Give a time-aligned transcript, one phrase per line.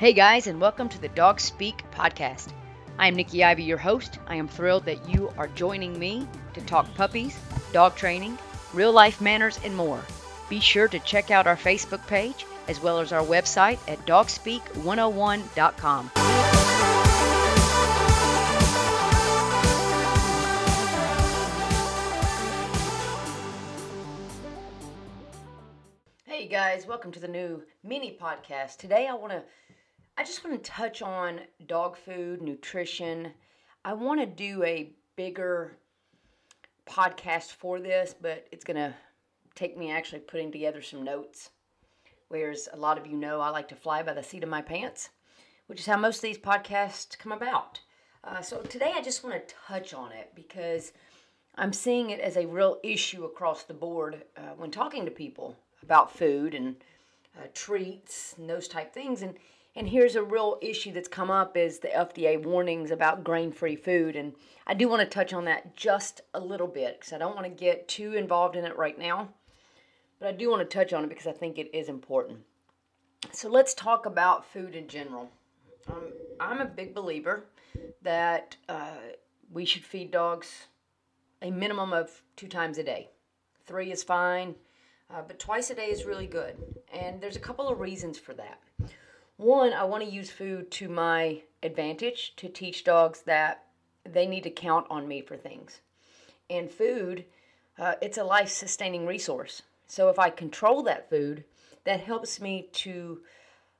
[0.00, 2.54] Hey guys, and welcome to the Dog Speak podcast.
[2.98, 4.18] I am Nikki Ivy, your host.
[4.26, 7.38] I am thrilled that you are joining me to talk puppies,
[7.74, 8.38] dog training,
[8.72, 10.02] real life manners, and more.
[10.48, 16.10] Be sure to check out our Facebook page as well as our website at dogspeak101.com.
[26.24, 28.78] Hey guys, welcome to the new mini podcast.
[28.78, 29.42] Today I want to
[30.16, 33.32] I just want to touch on dog food, nutrition.
[33.84, 35.76] I want to do a bigger
[36.86, 38.94] podcast for this, but it's going to
[39.54, 41.50] take me actually putting together some notes.
[42.28, 44.62] Whereas a lot of you know I like to fly by the seat of my
[44.62, 45.10] pants,
[45.66, 47.80] which is how most of these podcasts come about.
[48.22, 50.92] Uh, so today I just want to touch on it because
[51.56, 55.56] I'm seeing it as a real issue across the board uh, when talking to people
[55.82, 56.76] about food and
[57.36, 59.22] uh, treats and those type things.
[59.22, 59.34] And
[59.76, 64.16] and here's a real issue that's come up is the FDA warnings about grain-free food
[64.16, 64.34] and
[64.66, 67.46] I do want to touch on that just a little bit cuz I don't want
[67.46, 69.32] to get too involved in it right now.
[70.18, 72.44] But I do want to touch on it because I think it is important.
[73.32, 75.30] So let's talk about food in general.
[75.88, 77.46] Um, I'm a big believer
[78.02, 78.96] that uh,
[79.50, 80.66] we should feed dogs
[81.42, 83.08] a minimum of two times a day.
[83.66, 84.54] Three is fine,
[85.10, 86.56] uh, but twice a day is really good.
[86.92, 88.60] And there's a couple of reasons for that.
[89.40, 93.64] One, I want to use food to my advantage to teach dogs that
[94.04, 95.80] they need to count on me for things.
[96.50, 97.24] And food,
[97.78, 99.62] uh, it's a life sustaining resource.
[99.86, 101.44] So if I control that food,
[101.84, 103.22] that helps me to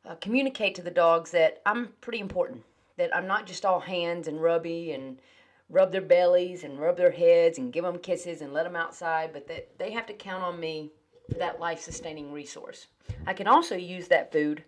[0.09, 2.62] uh, communicate to the dogs that I'm pretty important,
[2.97, 5.19] that I'm not just all hands and rubby and
[5.69, 9.34] rub their bellies and rub their heads and give them kisses and let them outside,
[9.34, 10.91] but that they have to count on me
[11.31, 12.87] for that life sustaining resource.
[13.26, 14.65] I can also use that food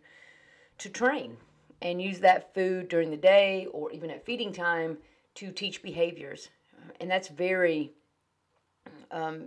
[0.82, 1.36] to train
[1.80, 4.98] and use that food during the day or even at feeding time
[5.34, 6.48] to teach behaviors.
[7.00, 7.92] And that's very,
[9.10, 9.46] um,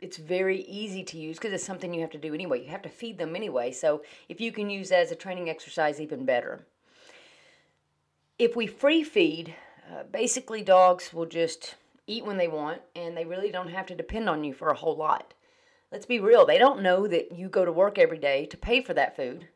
[0.00, 2.62] it's very easy to use because it's something you have to do anyway.
[2.62, 3.72] You have to feed them anyway.
[3.72, 6.64] So if you can use as a training exercise, even better.
[8.38, 9.54] If we free feed,
[9.90, 11.74] uh, basically dogs will just
[12.06, 14.76] eat when they want and they really don't have to depend on you for a
[14.76, 15.34] whole lot.
[15.92, 18.80] Let's be real, they don't know that you go to work every day to pay
[18.80, 19.48] for that food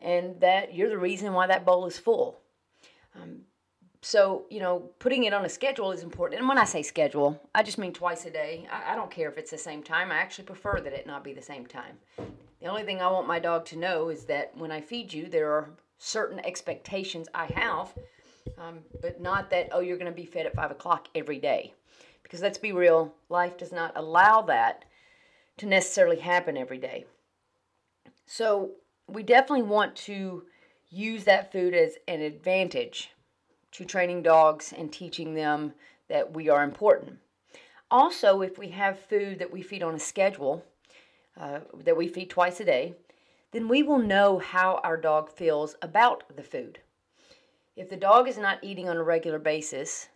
[0.00, 2.40] and that you're the reason why that bowl is full.
[3.14, 3.42] Um,
[4.02, 6.38] so, you know, putting it on a schedule is important.
[6.38, 8.68] And when I say schedule, I just mean twice a day.
[8.70, 10.12] I, I, don't care if it's the same time.
[10.12, 11.96] I actually prefer that it not be the same time.
[12.60, 15.26] The only thing I want my dog to know is that when I feed you,
[15.28, 17.94] there are certain expectations I have,
[18.58, 21.74] um, but not that, oh, you're going to be fed at 5 o'clock every day.
[22.22, 24.84] Because let's be real, life does not allow that
[25.58, 27.06] to necessarily happen every day.
[28.24, 28.72] So,
[29.08, 30.44] we definitely want to
[30.90, 33.10] use that food as an advantage
[33.72, 35.72] to training dogs and teaching them
[36.08, 37.18] that we are important.
[37.90, 40.64] Also, if we have food that we feed on a schedule,
[41.38, 42.94] uh, that we feed twice a day,
[43.52, 46.80] then we will know how our dog feels about the food.
[47.76, 50.08] If the dog is not eating on a regular basis,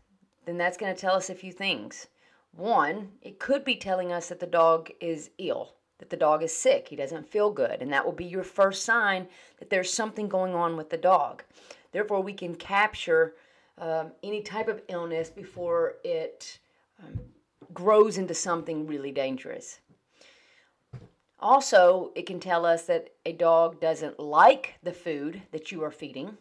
[0.46, 2.06] then that's going to tell us a few things.
[2.52, 6.55] One, it could be telling us that the dog is ill, that the dog is
[6.55, 6.88] sick.
[6.88, 7.81] He doesn't feel good.
[7.81, 9.29] And that will be your first sign
[9.61, 11.44] that there's something going on with the dog.
[11.93, 13.35] Therefore, we can capture
[13.79, 16.58] um, any type of illness before it
[17.02, 17.20] um,
[17.73, 19.81] grows into something really dangerous.
[21.38, 25.91] Also, it can tell us that a dog doesn't like the food that you are
[25.91, 26.37] feeding,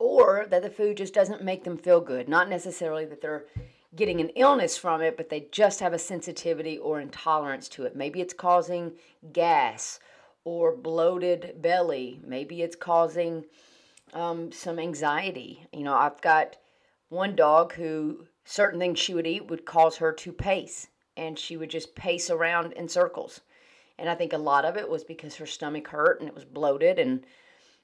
[0.00, 2.28] or that the food just doesn't make them feel good.
[2.28, 3.44] Not necessarily that they're
[3.98, 7.96] getting an illness from it, but they just have a sensitivity or intolerance to it.
[7.96, 8.92] Maybe it's causing
[9.32, 9.98] gas
[10.44, 12.20] or bloated belly.
[12.24, 13.44] Maybe it's causing
[14.14, 15.66] um, some anxiety.
[15.72, 16.56] You know, I've got
[17.08, 20.86] one dog who certain things she would eat would cause her to pace,
[21.16, 23.40] and she would just pace around in circles.
[23.98, 26.44] And I think a lot of it was because her stomach hurt and it was
[26.44, 27.24] bloated and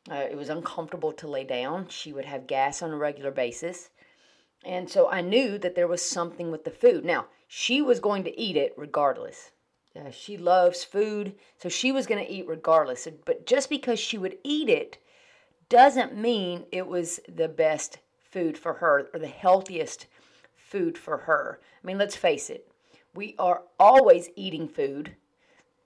[0.09, 1.89] uh, it was uncomfortable to lay down.
[1.89, 3.91] She would have gas on a regular basis.
[4.65, 7.05] And so I knew that there was something with the food.
[7.05, 9.51] Now, she was going to eat it regardless.
[9.95, 13.07] Uh, she loves food, so she was going to eat regardless.
[13.25, 14.99] But just because she would eat it
[15.69, 17.99] doesn't mean it was the best
[18.31, 20.07] food for her or the healthiest
[20.57, 21.61] food for her.
[21.83, 22.69] I mean, let's face it,
[23.15, 25.15] we are always eating food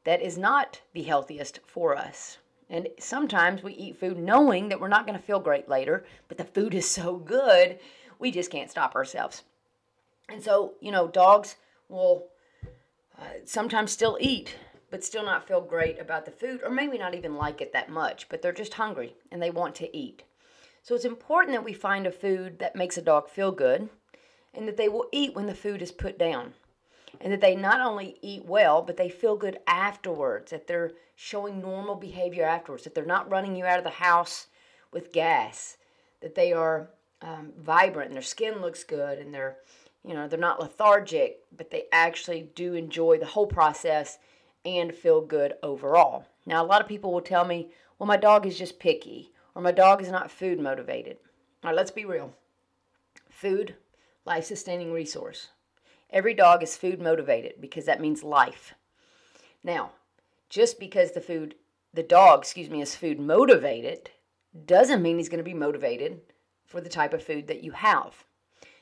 [0.05, 2.39] that is not the healthiest for us.
[2.71, 6.39] And sometimes we eat food knowing that we're not going to feel great later, but
[6.39, 7.79] the food is so good,
[8.19, 9.43] we just can't stop ourselves.
[10.29, 11.57] And so, you know, dogs
[11.89, 12.29] will
[13.19, 14.57] uh, sometimes still eat,
[14.91, 17.91] but still not feel great about the food, or maybe not even like it that
[17.91, 20.23] much, but they're just hungry and they want to eat.
[20.83, 23.89] So it's important that we find a food that makes a dog feel good
[24.55, 26.55] and that they will eat when the food is put down
[27.21, 31.61] and that they not only eat well, but they feel good afterwards, that they're showing
[31.61, 34.47] normal behavior afterwards, that they're not running you out of the house
[34.93, 35.77] with gas,
[36.21, 36.91] that they are
[37.23, 39.57] um, vibrant and their skin looks good and they're,
[40.05, 44.19] you know, they're not lethargic, but they actually do enjoy the whole process
[44.65, 46.27] and feel good overall.
[46.47, 49.63] Now, a lot of people will tell me, well, my dog is just picky or
[49.63, 51.19] my dog is not food motivated.
[51.63, 52.33] All right, let's be real.
[53.29, 53.75] Food,
[54.25, 55.49] life sustaining resource.
[56.11, 58.75] Every dog is food motivated because that means life.
[59.63, 59.91] Now,
[60.49, 61.57] just because the food,
[61.93, 64.11] the dog, excuse me, is food motivated,
[64.67, 66.21] doesn't mean he's going to be motivated
[66.69, 68.25] for the type of food that you have.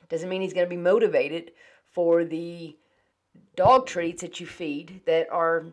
[0.09, 1.53] Doesn't mean he's going to be motivated
[1.85, 2.77] for the
[3.55, 5.67] dog treats that you feed that are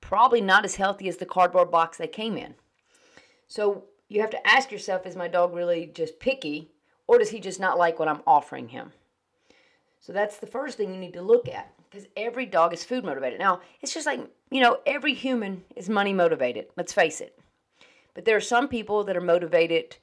[0.00, 2.54] probably not as healthy as the cardboard box they came in.
[3.46, 6.70] So you have to ask yourself is my dog really just picky
[7.06, 8.92] or does he just not like what I'm offering him?
[10.00, 13.04] So that's the first thing you need to look at because every dog is food
[13.04, 13.38] motivated.
[13.38, 14.20] Now, it's just like,
[14.50, 16.66] you know, every human is money motivated.
[16.76, 17.38] Let's face it.
[18.14, 19.96] But there are some people that are motivated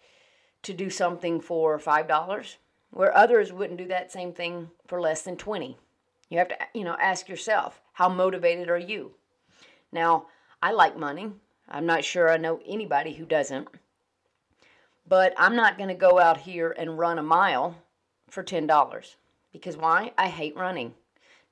[0.64, 2.56] to do something for $5
[2.92, 5.78] where others wouldn't do that same thing for less than 20.
[6.30, 9.12] You have to, you know, ask yourself, how motivated are you?
[9.92, 10.28] Now,
[10.62, 11.32] I like money.
[11.68, 13.68] I'm not sure I know anybody who doesn't.
[15.08, 17.76] But I'm not going to go out here and run a mile
[18.30, 19.16] for $10.
[19.52, 20.12] Because why?
[20.18, 20.94] I hate running.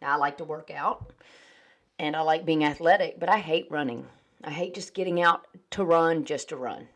[0.02, 1.12] Now, I like to work out
[1.98, 4.06] and I like being athletic, but I hate running.
[4.44, 6.88] I hate just getting out to run just to run.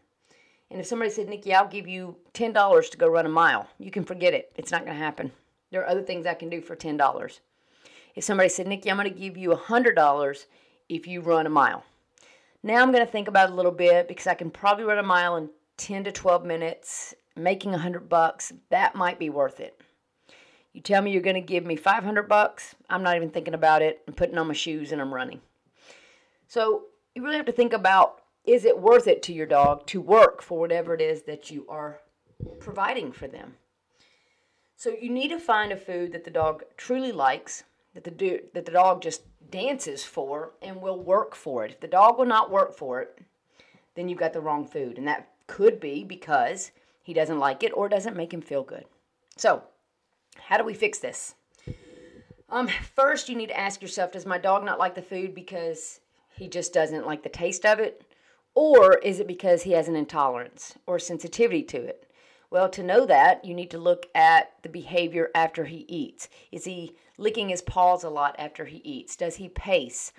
[0.71, 3.91] And if somebody said, Nikki, I'll give you $10 to go run a mile, you
[3.91, 4.53] can forget it.
[4.55, 5.33] It's not going to happen.
[5.69, 7.39] There are other things I can do for $10.
[8.15, 10.45] If somebody said, Nikki, I'm going to give you $100
[10.87, 11.83] if you run a mile.
[12.63, 14.97] Now I'm going to think about it a little bit because I can probably run
[14.97, 18.53] a mile in 10 to 12 minutes, making 100 bucks.
[18.69, 19.81] That might be worth it.
[20.71, 23.81] You tell me you're going to give me 500 bucks, I'm not even thinking about
[23.81, 24.03] it.
[24.07, 25.41] I'm putting on my shoes and I'm running.
[26.47, 30.01] So you really have to think about is it worth it to your dog to
[30.01, 31.99] work for whatever it is that you are
[32.59, 33.55] providing for them?
[34.75, 38.39] So you need to find a food that the dog truly likes, that the do,
[38.53, 39.21] that the dog just
[39.51, 41.71] dances for and will work for it.
[41.71, 43.19] If the dog will not work for it,
[43.95, 46.71] then you've got the wrong food, and that could be because
[47.03, 48.85] he doesn't like it or doesn't make him feel good.
[49.37, 49.63] So,
[50.47, 51.35] how do we fix this?
[52.49, 55.99] Um, first, you need to ask yourself Does my dog not like the food because
[56.35, 58.03] he just doesn't like the taste of it?
[58.53, 62.07] Or is it because he has an intolerance or sensitivity to it?
[62.49, 66.27] Well, to know that, you need to look at the behavior after he eats.
[66.51, 69.15] Is he licking his paws a lot after he eats?
[69.15, 70.11] Does he pace?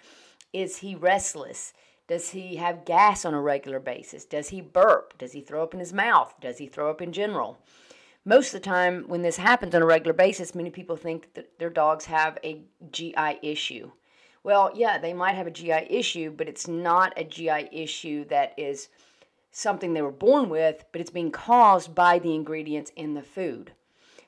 [0.53, 1.75] Is he restless?
[2.09, 4.25] Does he have gas on a regular basis?
[4.25, 5.19] Does he burp?
[5.19, 6.35] Does he throw up in his mouth?
[6.41, 7.59] Does he throw up in general?
[8.25, 11.59] most of the time when this happens on a regular basis many people think that
[11.59, 13.91] their dogs have a gi issue
[14.43, 18.55] well yeah they might have a gi issue but it's not a gi issue that
[18.57, 18.89] is
[19.51, 23.73] something they were born with but it's being caused by the ingredients in the food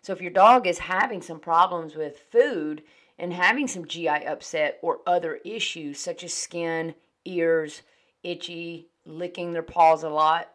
[0.04, 2.82] so if your dog is having some problems with food
[3.18, 6.94] and having some GI upset or other issues such as skin,
[7.24, 7.80] ears,
[8.22, 10.50] itchy, licking their paws a lot,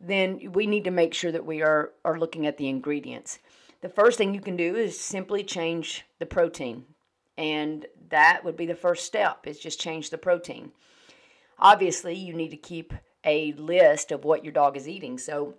[0.00, 3.40] then we need to make sure that we are, are looking at the ingredients.
[3.82, 6.86] The first thing you can do is simply change the protein.
[7.38, 10.72] And that would be the first step is just change the protein.
[11.58, 12.92] Obviously, you need to keep
[13.24, 15.18] a list of what your dog is eating.
[15.18, 15.54] So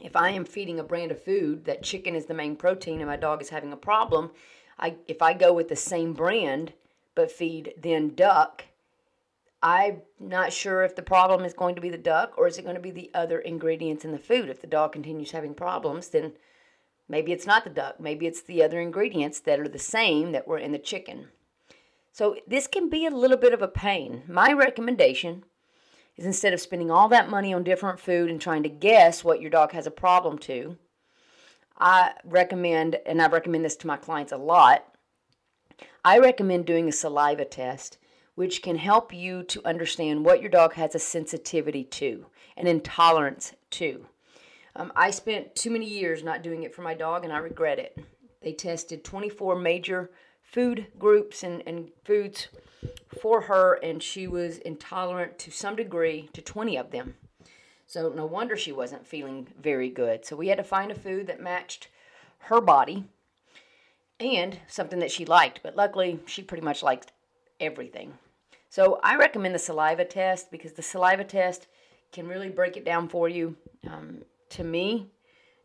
[0.00, 3.08] if I am feeding a brand of food that chicken is the main protein and
[3.08, 4.30] my dog is having a problem,
[4.78, 6.72] I if I go with the same brand
[7.14, 8.64] but feed then duck,
[9.62, 12.62] I'm not sure if the problem is going to be the duck or is it
[12.62, 14.48] going to be the other ingredients in the food.
[14.48, 16.32] If the dog continues having problems, then
[17.08, 18.00] maybe it's not the duck.
[18.00, 21.28] Maybe it's the other ingredients that are the same that were in the chicken.
[22.12, 24.22] So this can be a little bit of a pain.
[24.28, 25.44] My recommendation
[26.16, 29.40] is instead of spending all that money on different food and trying to guess what
[29.40, 30.76] your dog has a problem to,
[31.78, 34.84] I recommend, and I recommend this to my clients a lot,
[36.04, 37.98] I recommend doing a saliva test,
[38.34, 43.54] which can help you to understand what your dog has a sensitivity to, an intolerance
[43.70, 44.06] to.
[44.74, 47.78] Um, I spent too many years not doing it for my dog, and I regret
[47.78, 47.98] it.
[48.40, 50.10] They tested 24 major
[50.42, 52.48] food groups and, and foods
[53.20, 57.14] for her, and she was intolerant to some degree to 20 of them.
[57.86, 60.24] So, no wonder she wasn't feeling very good.
[60.24, 61.88] So, we had to find a food that matched
[62.38, 63.04] her body
[64.18, 65.60] and something that she liked.
[65.62, 67.12] But luckily, she pretty much liked
[67.60, 68.14] everything.
[68.70, 71.66] So, I recommend the saliva test because the saliva test
[72.12, 73.56] can really break it down for you.
[73.86, 75.10] Um, to me,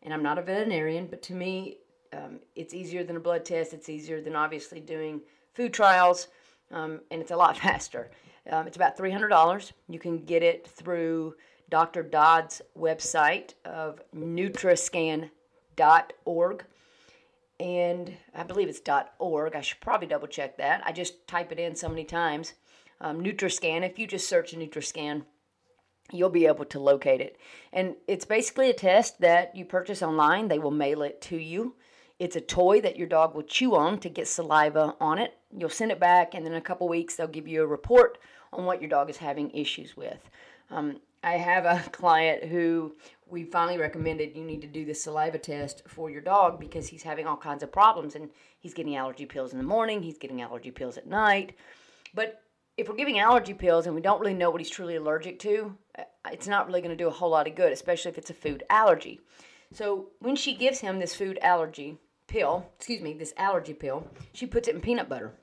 [0.04, 1.78] and I'm not a veterinarian, but to me,
[2.14, 3.74] um, it's easier than a blood test.
[3.74, 5.22] It's easier than obviously doing
[5.54, 6.28] food trials
[6.72, 8.10] um, and it's a lot faster.
[8.50, 9.72] Um, it's about $300.
[9.90, 11.36] You can get it through
[11.70, 12.04] Dr.
[12.04, 16.66] Dodds' website of nutriscan.org.
[17.60, 18.82] And I believe it's
[19.20, 19.56] .org.
[19.56, 20.84] I should probably double check that.
[20.86, 22.54] I just type it in so many times.
[23.02, 25.24] Um, Nutriscan, if you just search Nutriscan,
[26.12, 27.38] you'll be able to locate it.
[27.74, 30.48] And it's basically a test that you purchase online.
[30.48, 31.76] They will mail it to you.
[32.20, 35.38] It's a toy that your dog will chew on to get saliva on it.
[35.56, 38.18] You'll send it back, and then in a couple weeks, they'll give you a report
[38.52, 40.30] on what your dog is having issues with.
[40.72, 42.96] Um, I have a client who
[43.30, 47.04] we finally recommended you need to do the saliva test for your dog because he's
[47.04, 50.42] having all kinds of problems and he's getting allergy pills in the morning, he's getting
[50.42, 51.54] allergy pills at night.
[52.14, 52.42] But
[52.78, 55.76] if we're giving allergy pills and we don't really know what he's truly allergic to,
[55.98, 58.30] uh, it's not really going to do a whole lot of good, especially if it's
[58.30, 59.20] a food allergy.
[59.74, 64.46] So when she gives him this food allergy pill, excuse me, this allergy pill, she
[64.46, 65.34] puts it in peanut butter.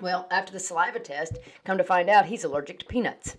[0.00, 3.36] Well, after the saliva test, come to find out he's allergic to peanuts.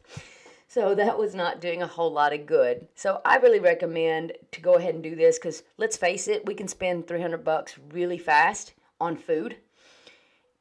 [0.67, 2.87] So that was not doing a whole lot of good.
[2.93, 6.53] So I really recommend to go ahead and do this because let's face it, we
[6.53, 9.55] can spend 300 bucks really fast on food.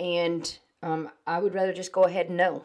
[0.01, 2.65] And um, I would rather just go ahead and know.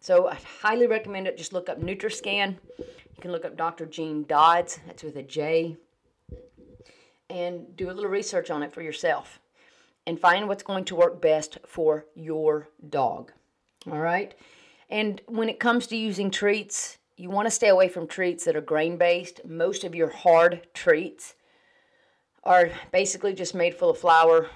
[0.00, 1.36] So I highly recommend it.
[1.36, 2.56] Just look up Nutriscan.
[2.78, 3.86] You can look up Dr.
[3.86, 4.78] Jean Dodds.
[4.86, 5.76] That's with a J
[7.30, 9.38] and do a little research on it for yourself
[10.06, 13.32] and find what's going to work best for your dog.
[13.90, 14.34] All right?
[14.88, 18.56] And when it comes to using treats, you want to stay away from treats that
[18.56, 19.44] are grain based.
[19.44, 21.34] Most of your hard treats
[22.42, 24.48] are basically just made full of flour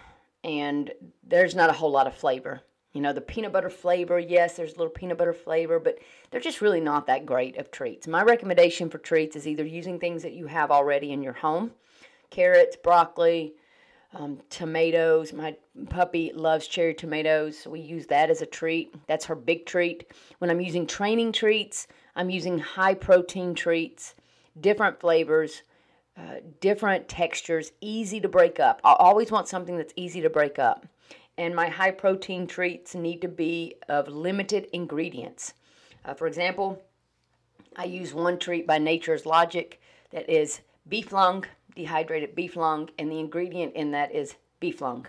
[0.42, 0.90] and
[1.22, 2.62] there's not a whole lot of flavor.
[2.94, 5.98] You know, the peanut butter flavor, yes, there's a little peanut butter flavor, but
[6.30, 8.06] they're just really not that great of treats.
[8.06, 11.72] My recommendation for treats is either using things that you have already in your home
[12.30, 13.54] carrots, broccoli,
[14.12, 15.32] um, tomatoes.
[15.32, 15.56] My
[15.88, 18.94] puppy loves cherry tomatoes, so we use that as a treat.
[19.06, 20.10] That's her big treat.
[20.38, 21.86] When I'm using training treats,
[22.16, 24.14] I'm using high protein treats,
[24.60, 25.62] different flavors,
[26.16, 28.80] uh, different textures, easy to break up.
[28.84, 30.86] I always want something that's easy to break up.
[31.36, 35.54] And my high protein treats need to be of limited ingredients.
[36.04, 36.80] Uh, for example,
[37.76, 43.10] I use one treat by Nature's Logic that is beef lung, dehydrated beef lung, and
[43.10, 45.06] the ingredient in that is beef lung.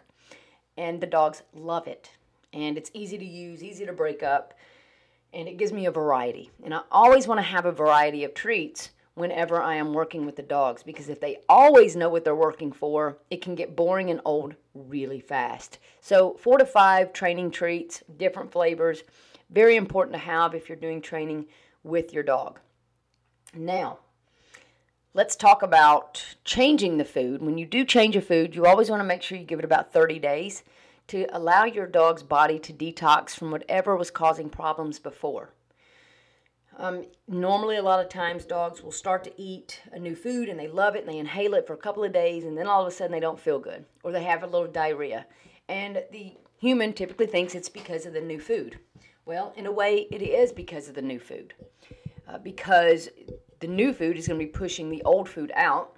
[0.78, 2.10] And the dogs love it.
[2.54, 4.54] And it's easy to use, easy to break up,
[5.34, 6.50] and it gives me a variety.
[6.64, 10.36] And I always want to have a variety of treats whenever I am working with
[10.36, 14.10] the dogs because if they always know what they're working for, it can get boring
[14.12, 15.80] and old really fast.
[16.02, 19.04] So, four to five training treats, different flavors,
[19.50, 21.46] very important to have if you're doing training
[21.84, 22.60] with your dog.
[23.54, 24.00] Now,
[25.14, 27.42] let's talk about changing the food.
[27.42, 29.66] When you do change a food, you always want to make sure you give it
[29.66, 30.64] about 30 days
[31.08, 35.54] to allow your dog's body to detox from whatever was causing problems before.
[36.78, 40.60] Um, normally, a lot of times, dogs will start to eat a new food and
[40.60, 42.82] they love it and they inhale it for a couple of days, and then all
[42.82, 45.26] of a sudden they don't feel good or they have a little diarrhea.
[45.70, 48.80] And the human typically thinks it's because of the new food.
[49.26, 51.54] Well, in a way, it is because of the new food.
[52.28, 53.10] Uh, because
[53.60, 55.98] the new food is going to be pushing the old food out.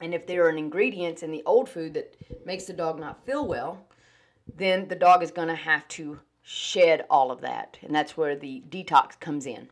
[0.00, 2.14] And if there are an ingredients in the old food that
[2.46, 3.86] makes the dog not feel well,
[4.56, 7.78] then the dog is going to have to shed all of that.
[7.82, 9.68] And that's where the detox comes in.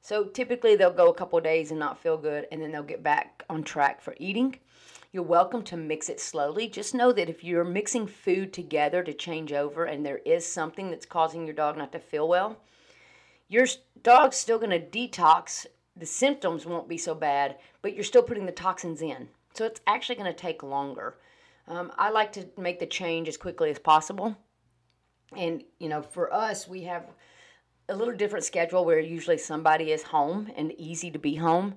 [0.00, 3.02] So typically they'll go a couple days and not feel good, and then they'll get
[3.02, 4.58] back on track for eating.
[5.12, 6.68] You're welcome to mix it slowly.
[6.68, 10.90] Just know that if you're mixing food together to change over and there is something
[10.90, 12.58] that's causing your dog not to feel well,
[13.48, 13.66] your
[14.02, 15.66] dog's still going to detox.
[15.96, 19.28] The symptoms won't be so bad, but you're still putting the toxins in.
[19.54, 21.14] So it's actually going to take longer.
[21.68, 24.36] Um, I like to make the change as quickly as possible.
[25.36, 27.06] And, you know, for us, we have
[27.88, 31.74] a little different schedule where usually somebody is home and easy to be home.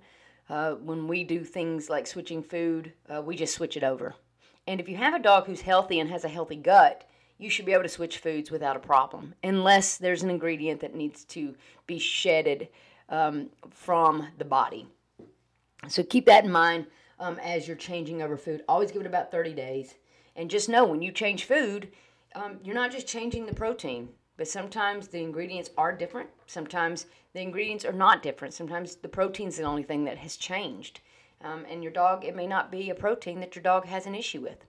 [0.49, 4.15] Uh, when we do things like switching food, uh, we just switch it over.
[4.65, 7.65] And if you have a dog who's healthy and has a healthy gut, you should
[7.65, 11.55] be able to switch foods without a problem, unless there's an ingredient that needs to
[11.85, 12.69] be shedded
[13.09, 14.87] um, from the body.
[15.87, 16.87] So keep that in mind
[17.19, 18.63] um, as you're changing over food.
[18.67, 19.95] Always give it about 30 days.
[20.35, 21.89] And just know when you change food,
[22.37, 26.29] um, you're not just changing the protein, but sometimes the ingredients are different.
[26.45, 28.53] Sometimes the ingredients are not different.
[28.53, 31.01] Sometimes the protein's the only thing that has changed.
[31.43, 34.15] Um, and your dog, it may not be a protein that your dog has an
[34.15, 34.65] issue with.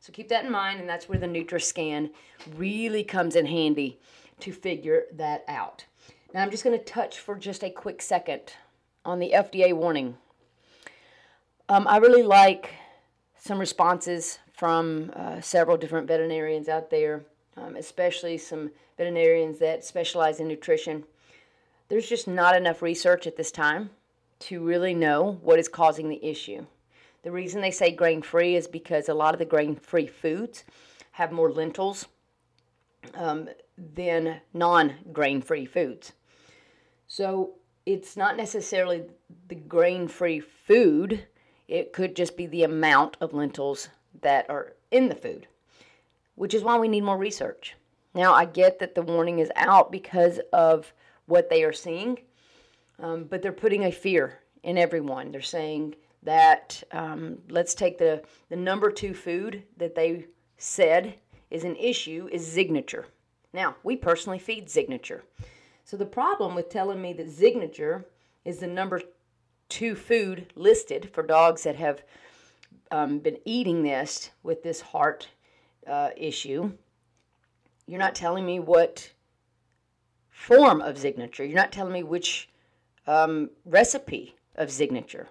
[0.00, 2.10] So keep that in mind, and that's where the NutriScan
[2.56, 3.98] really comes in handy
[4.40, 5.84] to figure that out.
[6.34, 8.52] Now, I'm just going to touch for just a quick second
[9.04, 10.16] on the FDA warning.
[11.68, 12.70] Um, I really like
[13.38, 17.22] some responses from uh, several different veterinarians out there,
[17.58, 21.04] um, especially some veterinarians that specialize in nutrition.
[21.88, 23.90] There's just not enough research at this time
[24.40, 26.64] to really know what is causing the issue.
[27.22, 30.64] The reason they say grain free is because a lot of the grain free foods
[31.12, 32.06] have more lentils
[33.14, 36.12] um, than non grain free foods.
[37.08, 39.04] So it's not necessarily
[39.48, 41.26] the grain free food,
[41.68, 43.88] it could just be the amount of lentils
[44.22, 45.46] that are in the food,
[46.34, 47.74] which is why we need more research.
[48.14, 50.92] Now, I get that the warning is out because of
[51.26, 52.18] what they are seeing,
[52.98, 55.32] um, but they're putting a fear in everyone.
[55.32, 60.26] They're saying that um, let's take the, the number two food that they
[60.56, 61.14] said
[61.50, 63.04] is an issue is Zignature.
[63.52, 65.22] Now, we personally feed Zignature.
[65.84, 68.04] So the problem with telling me that Zignature
[68.44, 69.02] is the number
[69.68, 72.02] two food listed for dogs that have
[72.90, 75.28] um, been eating this with this heart
[75.86, 76.72] uh, issue
[77.86, 79.12] you're not telling me what
[80.28, 81.46] form of Zignature.
[81.46, 82.48] You're not telling me which
[83.06, 85.26] um, recipe of Zignature.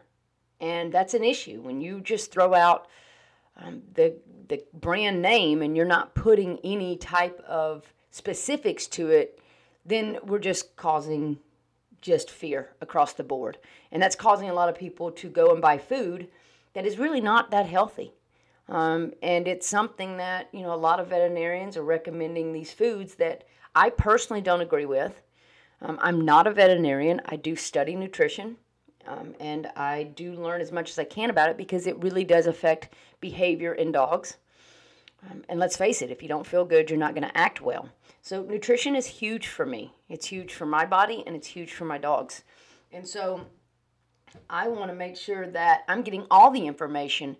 [0.62, 2.88] And that's an issue when you just throw out
[3.58, 4.16] um, the
[4.48, 9.40] the brand name and you're not putting any type of specifics to it,
[9.86, 11.40] then we're just causing
[12.00, 13.58] just fear across the board.
[13.92, 16.28] And that's causing a lot of people to go and buy food
[16.76, 18.14] that is really not that healthy.
[18.68, 23.16] Um, and it's something that, you know, a lot of veterinarians are recommending these foods
[23.16, 25.22] that I personally don't agree with.
[25.82, 27.22] Um, I'm not a veterinarian.
[27.26, 28.58] I do study nutrition.
[29.08, 32.24] Um, and I do learn as much as I can about it because it really
[32.24, 32.90] does affect
[33.22, 34.38] behavior in dogs.
[35.30, 37.62] Um, and let's face it, if you don't feel good, you're not going to act
[37.62, 37.90] well.
[38.22, 39.94] So, nutrition is huge for me.
[40.10, 42.44] It's huge for my body and it's huge for my dogs.
[42.92, 43.46] And so,
[44.50, 47.38] I want to make sure that I'm getting all the information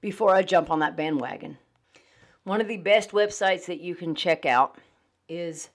[0.00, 1.58] before I jump on that bandwagon.
[2.44, 4.78] One of the best websites that you can check out
[5.28, 5.68] is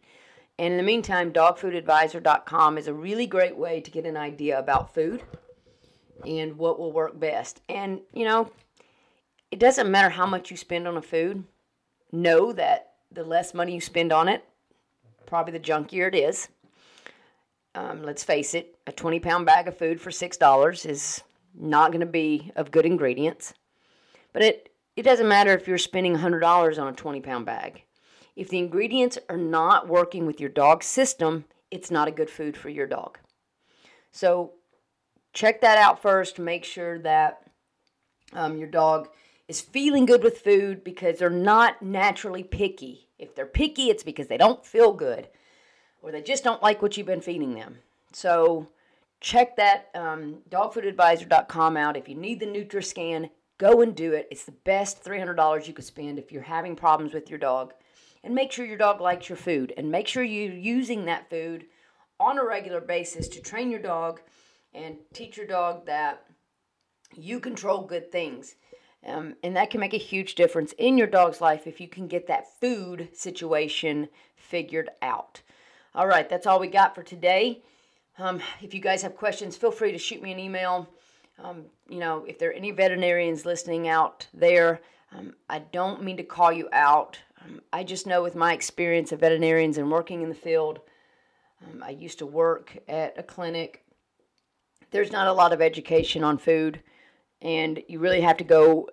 [0.59, 4.95] And in the meantime, dogfoodadvisor.com is a really great way to get an idea about
[4.95, 5.23] food
[6.27, 7.63] and what will work best.
[7.69, 8.51] And, you know,
[9.51, 11.45] it doesn't matter how much you spend on a food,
[12.13, 14.45] know that the less money you spend on it,
[15.31, 16.49] probably the junkier it is.
[17.77, 21.23] Um, let's face it, a 20 pound bag of food for $6 is
[21.55, 23.55] not going to be of good ingredients.
[24.33, 27.85] But it, it doesn't matter if you're spending $100 on a 20 pound bag.
[28.35, 32.57] If the ingredients are not working with your dog's system, it's not a good food
[32.57, 33.19] for your dog.
[34.11, 34.55] So
[35.33, 37.43] check that out first make sure that
[38.33, 39.09] um, your dog
[39.47, 43.07] is feeling good with food because they're not naturally picky.
[43.21, 45.29] If they're picky, it's because they don't feel good
[46.03, 47.79] or they just don't like what you've been feeding them.
[48.13, 48.69] So
[49.21, 51.97] check that um, dogfoodadvisor.com out.
[51.97, 54.29] If you need the NutriScan, go and do it.
[54.31, 57.75] It's the best $300 you could spend if you're having problems with your dog.
[58.23, 61.67] And make sure your dog likes your food and make sure you're using that food
[62.19, 64.21] on a regular basis to train your dog
[64.75, 66.25] and teach your dog that
[67.15, 68.57] you control good things.
[69.07, 72.07] Um, and that can make a huge difference in your dog's life if you can
[72.07, 75.41] get that food situation figured out.
[75.95, 77.63] All right, that's all we got for today.
[78.19, 80.89] Um, if you guys have questions, feel free to shoot me an email.
[81.43, 84.81] Um, you know, if there are any veterinarians listening out there,
[85.17, 87.19] um, I don't mean to call you out.
[87.43, 90.81] Um, I just know with my experience of veterinarians and working in the field,
[91.67, 93.85] um, I used to work at a clinic
[94.91, 96.83] there's not a lot of education on food,
[97.42, 98.88] and you really have to go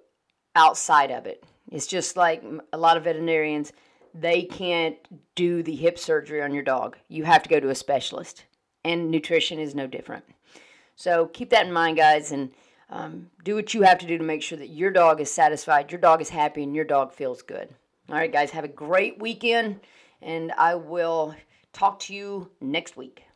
[0.56, 1.44] outside of it.
[1.72, 3.74] It's just like a lot of veterinarians,
[4.14, 4.98] they can't
[5.36, 6.98] do the hip surgery on your dog.
[7.08, 8.46] You have to go to a specialist,
[8.84, 10.26] and nutrition is no different.
[10.96, 12.52] So keep that in mind, guys, and
[12.90, 15.92] um, do what you have to do to make sure that your dog is satisfied,
[15.92, 17.70] your dog is happy, and your dog feels good.
[18.10, 19.82] All right, guys, have a great weekend,
[20.22, 21.36] and I will
[21.74, 23.27] talk to you next week.